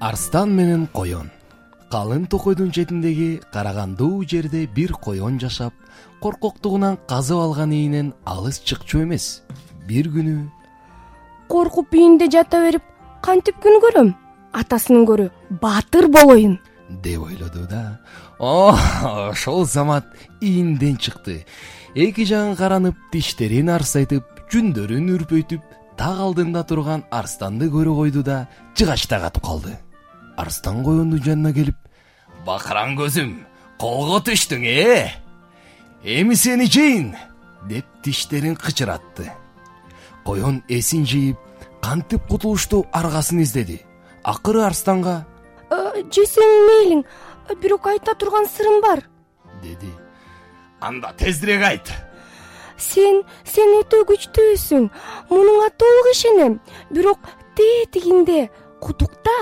арстан 0.00 0.52
менен 0.54 0.86
коен 0.94 1.30
калың 1.90 2.28
токойдун 2.30 2.70
четиндеги 2.70 3.40
карагандуу 3.52 4.22
жерде 4.30 4.66
бир 4.76 4.92
коен 4.92 5.40
жашап 5.40 5.72
коркоктугунан 6.22 6.98
казып 7.08 7.38
алган 7.38 7.72
ийнен 7.72 8.12
алыс 8.24 8.60
чыкчу 8.60 9.02
эмес. 9.02 9.42
Бир 9.88 10.06
күнү 10.14 10.36
коркуп 11.48 11.94
үйүндө 11.94 12.28
жата 12.30 12.60
берип 12.62 12.84
кантип 13.24 13.58
күн 13.64 13.80
көрөм? 13.82 14.12
Атасынан 14.52 15.06
көрө 15.08 15.30
баатыр 15.62 16.06
болоюн 16.06 16.58
деп 17.02 17.24
ойлоду 17.24 17.66
да. 17.66 17.98
Ошол 18.38 19.64
замат 19.64 20.06
ийинден 20.40 20.96
чыкты. 20.96 21.44
Эки 21.94 22.24
жагын 22.24 22.54
каранып 22.54 22.94
тиштерин 23.10 23.68
арсайтып 23.74 24.46
жүндөрүн 24.52 25.10
үрпөйтүп 25.16 25.76
так 25.98 26.22
алдында 26.22 26.62
турган 26.62 27.04
арстанды 27.10 27.66
көрүп 27.66 28.02
койду 28.04 28.22
да 28.22 28.46
жыгачта 28.78 29.18
катып 29.26 29.42
калды 29.44 29.76
арстан 30.38 30.84
коендун 30.86 31.22
жанына 31.22 31.52
келип 31.54 31.76
бакыран 32.46 32.94
көзүм 32.98 33.32
колго 33.80 34.20
түштүң 34.28 34.66
э? 34.70 35.10
Эми 36.04 36.36
сени 36.38 36.68
жейин! 36.70 37.16
деп 37.68 37.84
тиштерин 38.02 38.54
кычыратты. 38.56 39.32
Коен 40.24 40.62
эсин 40.68 41.04
жыйып 41.06 41.38
кантип 41.82 42.26
кутулушту 42.28 42.86
аргасын 42.92 43.42
издеди. 43.42 43.80
Акыры 44.22 44.62
арстанга 44.62 45.24
«Э, 45.70 46.02
жесең 46.14 46.52
мейлиң 46.68 47.02
бирок 47.60 47.86
айта 47.90 48.14
турган 48.14 48.46
сырым 48.46 48.80
бар! 48.80 49.02
деди. 49.62 49.90
Анда 50.80 51.12
тезирээк 51.18 51.62
айт! 51.62 51.92
Сен 52.78 53.24
сен 53.44 53.74
өтө 53.80 54.04
күчтүүсүң 54.06 54.88
мунуңа 55.30 55.68
толук 55.82 56.12
ишенем 56.14 56.60
бирок 56.94 57.18
тетигинде 57.58 58.48
кудукта 58.80 59.34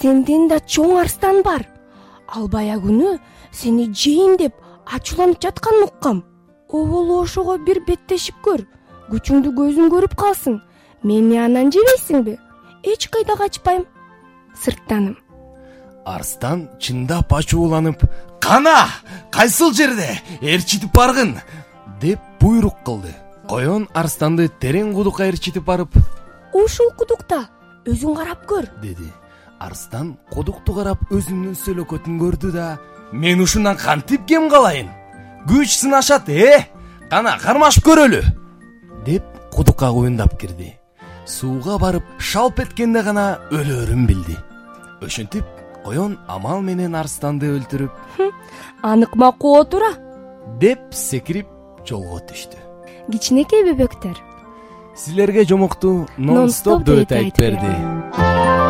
сенден 0.00 0.48
да 0.48 0.58
чоң 0.60 0.98
арстан 1.00 1.42
бар. 1.42 1.66
Ал 2.28 2.48
баягы 2.48 2.88
күнү 2.88 3.16
сени 3.52 3.88
жейин 3.92 4.36
деп 4.40 4.54
ачууланып 4.86 5.40
жатканын 5.42 5.88
уккам 5.88 6.22
оболу 6.68 7.22
ошого 7.22 7.58
бир 7.58 7.82
беттешип 7.86 8.38
көр. 8.44 8.66
Күчүңдү 9.10 9.52
көзүм 9.56 9.90
көрүп 9.92 10.16
калсын. 10.16 10.62
Мени 11.02 11.36
анан 11.38 11.72
жебейсиңби 11.74 12.38
эч 12.84 13.08
кайда 13.10 13.36
качпайм. 13.36 13.84
Сырттанам 14.62 15.16
арстан 16.04 16.68
чындап 16.80 17.32
ачууланып 17.32 18.02
кана 18.40 18.88
кайсыл 19.30 19.72
жерде? 19.72 20.18
Ээрчитип 20.40 20.92
баргын! 20.94 21.36
деп 22.00 22.18
буйрук 22.40 22.82
кылды. 22.84 23.14
Коен 23.48 23.86
арстанды 23.94 24.48
терең 24.48 24.92
кудукка 24.96 25.28
ээрчитип 25.30 25.64
барып 25.64 25.94
ушул 26.52 26.90
кудукта 26.98 27.48
өзүң 27.88 28.16
карап 28.16 28.46
көр. 28.46 28.68
Деди. 28.82 29.08
Арстан 29.62 30.16
кудукту 30.32 30.74
карап 30.74 31.02
өзүнүн 31.14 31.54
сөлөкөтүн 31.58 32.18
көрдү 32.18 32.50
да 32.54 32.66
мен 33.12 33.40
ушундан 33.40 33.76
кантип 33.78 34.26
кем 34.26 34.48
калайын? 34.50 34.88
Күч 35.46 35.76
сынашат 35.82 36.28
э? 36.28 36.66
Кана 37.10 37.36
кармашып 37.38 37.84
көрөлү! 37.86 38.22
Деп 39.06 39.22
кудукка 39.52 39.90
куюндап 39.92 40.38
кирди. 40.40 40.72
Сууга 41.26 41.78
барып 41.78 42.06
шалп 42.18 42.62
эткенде 42.64 43.02
гана 43.02 43.38
өлөөрүн 43.50 44.06
билди. 44.06 44.36
Ошентип 45.02 45.44
коен 45.84 46.18
амал 46.28 46.62
менен 46.62 46.94
арстанды 46.98 47.50
өлтүрүп 47.54 47.92
аныкма 48.82 49.32
коо 49.38 49.64
тура! 49.64 49.92
Деп 50.58 50.90
секирип 50.90 51.46
жолго 51.86 52.18
түштү. 52.26 52.58
Кичинекей 53.10 53.66
бөбөктөр 53.66 54.31
силерге 55.02 55.44
жомокту 55.44 55.92
нон 56.16 56.50
стоп 56.50 56.84
дуэти 56.86 57.18
айтып 57.18 57.40
берди 57.42 58.61